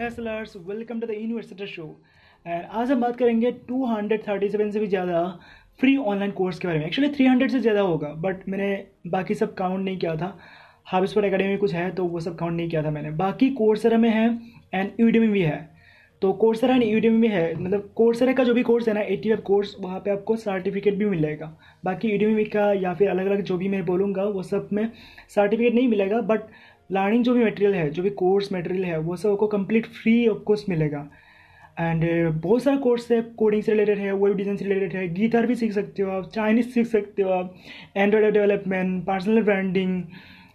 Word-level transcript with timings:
Hustlers 0.00 0.52
welcome 0.66 0.98
to 1.00 1.06
the 1.06 1.10
university 1.10 1.66
show 1.66 1.84
and 2.46 2.64
आज 2.70 2.90
हम 2.90 3.00
बात 3.00 3.16
करेंगे 3.16 3.52
237 3.70 4.72
से 4.72 4.80
भी 4.80 4.86
ज़्यादा 4.86 5.22
फ्री 5.80 5.96
ऑनलाइन 5.96 6.30
कोर्स 6.32 6.58
के 6.58 6.68
बारे 6.68 6.78
में। 6.78 6.86
एक्चुअली 6.86 7.10
300 7.12 7.48
से 7.50 7.60
ज़्यादा 7.60 7.80
होगा 7.80 8.08
बट 8.24 8.48
मैंने 8.48 8.68
बाकी 9.10 9.34
सब 9.34 9.54
काउंट 9.54 9.84
नहीं 9.84 9.98
किया 9.98 10.14
था। 10.16 10.36
हाबिस 10.86 11.12
पर 11.12 11.24
अकेडमी 11.24 11.56
कुछ 11.56 11.74
है 11.74 11.90
तो 11.94 12.04
वो 12.06 12.20
सब 12.20 12.36
काउंट 12.38 12.56
नहीं 12.56 12.68
किया 12.68 12.82
था 12.82 12.90
मैंने। 12.90 13.10
बाकी 13.22 13.50
कोर्सरा 13.52 13.98
में 13.98 14.08
है 14.10 14.26
एंड 14.74 15.00
यूडीमी 15.00 15.28
भी 15.28 15.42
है। 15.42 15.58
तो 16.22 16.32
कोर्सरा 16.34 16.74
एंड 16.74 16.82
यूडीमी 16.82 17.20
भी 17.20 17.28
है 17.28 17.54
मतलब 17.54 17.90
कोर्सरा 17.96 18.32
का 18.32 18.44
जो 18.44 18.54
भी 18.54 18.62
कोर्स 18.62 18.88
है 18.88 18.94
ना 18.94 19.00
एटी 19.08 19.30
एफ़ 19.30 19.40
कोर्स 19.48 19.74
वहाँ 19.80 20.00
पे 20.00 20.10
आपको 20.10 20.36
सर्टिफिकेट 20.36 20.94
भी 20.98 21.04
मिलेगा 21.06 21.52
बाकी 21.84 22.10
यूडीमी 22.10 22.44
का 22.54 22.72
या 22.74 22.94
फिर 22.94 23.08
अलग 23.10 23.26
अलग 23.26 23.42
जो 23.42 23.56
भी 23.58 23.68
मैं 23.68 23.84
बोलूँगा, 23.86 24.24
वो 24.24 24.42
सब 24.44 24.68
में 24.72 24.90
सर्टिफिकेट 25.34 25.74
नहीं 25.74 25.88
मिलेगा 25.88 26.20
बट 26.22 26.40
लर्निंग 26.90 27.24
जो 27.24 27.34
भी 27.34 27.44
मटेरियल 27.44 27.74
है 27.74 27.88
जो 27.90 28.02
भी 28.02 28.10
कोर्स 28.18 28.52
मटेरियल 28.52 28.84
है 28.84 28.98
वो 28.98 29.16
सब 29.16 29.30
आपको 29.30 29.46
कंप्लीट 29.48 29.86
फ्री 29.92 30.26
ऑफ़ 30.28 30.38
कोर्स 30.38 30.64
मिलेगा। 30.68 31.08
एंड 31.80 32.02
uh, 32.02 32.42
बहुत 32.42 32.62
सारा 32.62 32.76
कोर्स 32.76 33.10
है 33.12 33.20
कोडिंग 33.38 33.62
से 33.62 33.72
रिलेटेड 33.72 33.98
है 33.98 34.12
वेब 34.14 34.36
डिज़ाइन 34.36 34.56
से 34.56 34.64
रिलेटेड 34.64 34.94
है 34.96 35.08
गिटार 35.14 35.46
भी 35.46 35.54
सीख 35.54 35.72
सकते 35.72 36.02
हो 36.02 36.10
आप 36.10 36.30
चाइनीज़ 36.34 36.68
सीख 36.70 36.86
सकते 36.86 37.22
हो 37.22 37.30
आप 37.30 37.54
android 37.96 38.32
development 38.34 39.04
personal 39.06 39.42
branding 39.42 40.02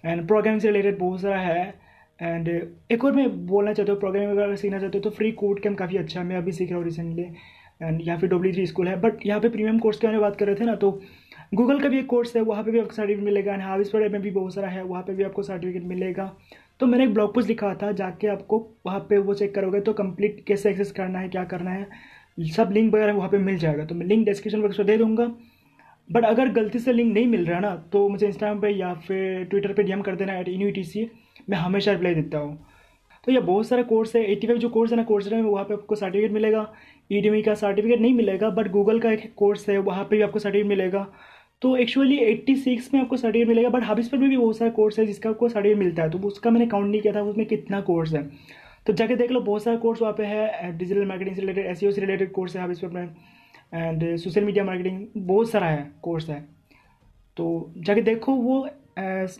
and 0.05 0.27
programming 0.27 0.61
से 0.61 0.67
रिलेटेड 0.67 0.97
बहुत 0.99 1.21
सारा 1.21 1.37
है। 1.37 1.73
एंड 2.19 2.47
uh, 2.49 2.93
एक 2.93 3.05
और 3.05 3.11
मैं 3.11 3.29
बोलना 3.47 3.73
चाहता 3.73 3.91
हूँ 3.91 3.99
प्रोग्रामिंग 3.99 4.31
वगैरह 4.31 4.55
सीखना 4.55 4.79
चाहते 4.79 4.97
हो 4.97 5.01
तो 5.03 5.09
फ्री 5.09 5.31
कोड 5.33 5.61
कैम 5.61 5.75
काफ़ी 5.75 5.97
अच्छा 5.97 6.19
है 6.19 6.25
मैं 6.25 6.37
अभी 6.37 6.51
सीख 6.51 6.69
रहा 6.69 6.77
हूँ 6.77 6.85
रिसेंटली 6.85 7.23
एंड 7.81 8.01
यहाँ 8.01 8.19
पे 8.19 8.27
डब्ल्यू 8.27 8.53
थ्री 8.53 8.65
स्कूल 8.65 8.87
है। 8.87 8.99
बट 9.01 9.25
यहाँ 9.25 9.39
पे 9.41 9.49
प्रीमियम 9.49 9.79
कोर्स 9.79 9.97
के 9.97 10.07
बारे 10.07 10.17
में 10.17 10.21
बात 10.21 10.35
कर 10.37 10.45
रहे 10.45 10.55
थे 10.55 10.65
ना 10.65 10.75
तो 10.75 10.91
गूगल 11.53 11.79
का 11.81 11.89
भी 11.89 11.97
एक 11.99 12.05
कोर्स 12.07 12.35
है, 12.35 12.41
वहाँ 12.43 12.63
पे 12.63 12.71
भी 12.71 12.79
आपको 12.79 12.93
सर्टिफिकेट 12.93 13.25
मिलेगा। 13.25 13.53
एंड 13.53 13.61
हाविस 13.61 13.89
पर 13.89 14.07
में 14.09 14.21
भी 14.21 14.31
बहुत 14.31 14.53
सारा 14.55 14.67
है, 14.67 14.83
वहाँ 14.83 15.03
पे 15.03 15.13
भी 15.13 15.23
आपको 15.23 15.43
सर्टिफिकेट 15.43 15.83
मिलेगा। 15.85 16.31
तो 16.79 16.85
मैंने 16.87 17.03
एक 17.03 17.13
ब्लॉग 17.13 17.33
पोस्ट 17.33 17.47
लिखा 17.49 17.73
था, 17.75 17.91
जाके 17.93 18.27
आपको 18.27 18.59
वहाँ 18.85 18.99
पे 19.09 19.17
वो 19.19 19.33
चेक 19.33 19.53
करोगे 19.55 19.79
तो 19.81 19.93
कंप्लीट 19.93 20.43
कैसे 20.47 20.69
एक्सेस 20.69 20.91
करना 20.91 21.19
है, 21.19 21.29
क्या 21.29 21.43
करना 21.45 21.71
है, 21.71 21.87
सब 22.49 22.71
लिंक 22.73 22.93
वगैरह 22.93 23.13
वहाँ 23.13 23.29
पे 23.29 23.37
मिल 23.39 23.57
जाएगा। 23.57 23.85
तो 23.85 23.95
मैं 23.95 24.05
लिंक 24.05 24.25
डिस्क्रिप्शन 24.25 24.61
बॉक्स 24.61 24.79
में 24.79 24.87
दे 24.87 24.97
दूँगा। 24.97 25.31
बट 26.09 26.25
अगर 26.25 26.49
गलती 26.51 26.79
से 26.79 26.93
लिंक 26.93 27.13
नहीं 27.13 27.27
मिल 27.27 27.45
रहा 27.45 27.59
ना 27.59 27.75
तो 27.91 28.07
मुझे 28.09 28.25
इंस्टाग्राम 28.27 28.59
पे 28.61 28.69
या 28.69 28.93
फिर 29.01 29.43
ट्विटर 29.45 29.73
पे 29.73 29.83
डीएम 29.83 30.01
कर 30.01 30.15
देना 30.15 30.33
एट 30.35 30.49
इन 30.49 31.09
मैं 31.49 31.57
हमेशा 31.57 31.91
रिप्लाई 31.91 32.15
देता 32.15 32.37
हूँ। 32.37 32.57
तो 33.23 33.31
ये 33.31 33.39
बहुत 33.39 33.67
सारा 33.67 33.83
कोर्स 33.83 34.15
है 34.15 34.23
एटी 34.25 34.47
जो 34.47 34.69
कोर्स 34.69 34.91
है 34.91 34.97
ना 34.97 35.03
कोर्स 35.03 35.31
में 35.31 35.41
वहाँ 35.41 35.65
पे 35.65 35.73
आपको 35.73 35.95
सर्टिफिकेट 35.95 36.31
मिलेगा 36.31 36.71
ई 37.09 37.41
का 37.41 37.53
सर्टिफिकेट 37.55 37.99
नहीं 37.99 38.13
मिलेगा 38.13 38.49
बट 38.49 38.67
गूगल 38.71 38.99
का 38.99 39.11
एक 39.11 39.33
कोर्स 39.35 39.67
है, 39.69 39.77
वहाँ 39.79 40.03
पे 40.03 40.15
भी 40.15 40.21
आपको 40.21 40.39
सर्टिफिकेट 40.39 40.69
मिलेगा। 40.69 41.05
तो 41.61 41.75
एक्चुअली 41.77 42.17
86 42.25 42.93
में 42.93 43.01
आपको 43.01 43.17
सर्टिफिकेट 43.17 43.47
मिलेगा 43.47 43.69
बट 43.69 43.83
हाबिस 43.83 44.07
पर 44.09 44.17
भी 44.17 44.37
बहुत 44.37 44.57
सारा 44.57 44.71
कोर्स 44.71 44.99
है 44.99 45.05
जिसका 45.05 45.29
आपको 45.29 45.49
सर्टिफिकेट 45.49 45.79
मिलता 45.79 46.03
है 46.03 46.09
तो 46.09 46.19
उसका 46.27 46.49
मैंने 46.49 46.67
काउंट 46.67 46.91
नहीं 46.91 47.01
किया 47.01 47.13
था, 47.13 47.21
उसमें 47.21 47.45
कितना 47.45 47.81
कोर्स 47.81 48.13
है। 48.13 48.23
तो 48.87 48.93
जाके 48.93 49.15
देख 49.15 49.31
लो, 49.31 49.41
बहुत 49.41 49.63
सारा 49.63 49.77
कोर्स 49.77 50.01
वहाँ 50.01 50.13
पे 50.13 50.25
है 50.25 50.77
डिजिटल 50.77 51.05
मार्केटिंग 51.05 51.35
से 51.35 51.41
रिलेटेड 51.41 51.65
एस 51.65 51.79
से 51.79 52.01
रिलेटेड 52.01 52.31
कोर्स 52.31 52.55
है 52.55 52.61
हाबिस 52.61 52.79
पर 52.79 52.87
में 52.87 53.03
एंड 53.73 54.15
सोशल 54.17 54.43
मीडिया 54.43 54.63
मार्केटिंग 54.65 55.05
बहुत 55.17 55.49
सारा 55.49 55.67
है 55.67 55.91
कोर्स 56.03 56.29
है। 56.29 56.39
तो 57.37 57.71
जाके 57.77 58.01
देखो, 58.01 58.33
वो 58.33 58.67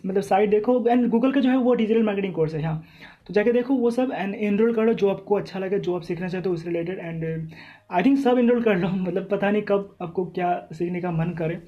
मतलब 0.06 0.22
साइट 0.22 0.50
देखो 0.50 0.74
एंड 0.88 1.08
गूगल 1.08 1.32
का 1.32 1.40
जो 1.40 1.50
है 1.50 1.56
वो 1.56 1.74
डिजिटल 1.74 2.02
मार्केटिंग 2.02 2.34
कोर्स 2.34 2.54
है 2.54 2.62
हाँ। 2.62 2.82
तो 3.26 3.34
जाके 3.34 3.52
देखो 3.52 3.74
वो 3.74 3.90
सब 3.90 4.12
एंड 4.14 4.34
इनरोल 4.34 4.74
कर 4.74 4.84
लो 4.84 4.92
जो 4.94 5.08
आपको 5.08 5.34
अच्छा 5.34 5.58
लगे, 5.58 5.78
जो 5.78 5.94
आप 5.96 6.02
सीखना 6.02 6.28
चाहते 6.28 6.48
हो 6.48 6.54
उससे 6.54 6.68
रिलेटेड 6.68 6.98
एंड 6.98 7.50
आई 7.90 8.02
थिंक 8.02 8.18
सब 8.18 8.38
इनरोल 8.38 8.62
कर 8.62 8.76
लो। 8.76 8.88
मतलब 9.06 9.28
पता 9.30 9.50
नहीं 9.50 9.62
कब 9.62 9.96
आपको 10.02 10.24
क्या 10.26 10.68
सीखने 10.72 11.00
का 11.00 11.10
मन 11.10 11.30
करे। 11.30 11.62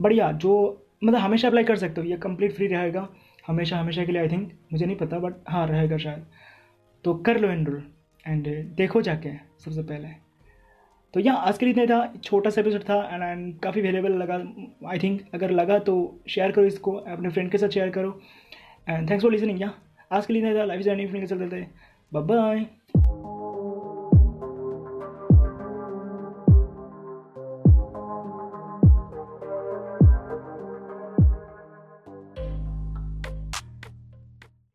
बढ़िया 0.00 0.30
जो 0.32 0.54
मतलब 1.04 1.18
हमेशा 1.18 1.48
अप्लाई 1.48 1.64
कर 1.64 1.76
सकते 1.76 2.00
हो, 2.00 2.06
ये 2.06 2.16
कंप्लीट 2.16 2.52
फ्री 2.52 2.66
रहेगा। 2.66 3.08
हमेशा 3.46 3.78
हमेशा 3.78 4.04
के 4.04 4.12
लिए 4.12 4.22
आई 4.22 4.28
थिंक 4.28 4.52
मुझे 4.72 4.86
नहीं 4.86 4.96
पता 4.96 5.18
बट 5.18 5.34
हाँ 5.48 5.66
रहेगा 5.66 5.96
शायद। 5.96 6.26
तो 7.04 7.14
कर 7.14 7.40
लो 7.40 7.48
एनरोल 7.48 7.82
एंड 8.26 8.46
देखो 8.76 9.02
जाके 9.02 9.32
सबसे 9.64 9.82
पहले। 9.82 10.27
तो 11.14 11.20
यहाँ 11.20 11.46
आज 11.46 11.58
के 11.58 11.66
लिए 11.66 11.72
इतना 11.74 11.84
था। 11.86 12.20
छोटा 12.24 12.50
सा 12.50 12.60
एपिसोड 12.60 12.82
था 12.88 12.96
एंड 13.12 13.22
एंड 13.22 13.58
काफ़ी 13.60 13.80
वेलेबल 13.82 14.12
लगा। 14.14 14.34
आई 14.90 14.98
थिंक 14.98 15.20
अगर 15.34 15.50
लगा 15.50 15.78
तो 15.80 15.94
शेयर 16.28 16.52
करो 16.52 16.64
इसको, 16.66 16.92
अपने 16.92 17.28
फ्रेंड 17.28 17.50
के 17.50 17.58
साथ 17.58 17.68
शेयर 17.68 17.90
करो। 17.90 18.20
एंड 18.88 19.10
थैंक्स 19.10 19.22
फॉर 19.22 19.32
लिसनिंग 19.32 19.60
यहाँ 19.60 19.82
आज 20.10 20.26
के 20.26 20.32
लिए 20.32 20.42
इतना 20.42 20.60
था। 20.60 20.64
लाइफ 20.64 20.82
जर्नी 20.82 21.06
फ्रेंड 21.06 21.24
के 21.24 21.34
चलते 21.34 21.56
थे 21.56 21.66
बाय 22.12 22.66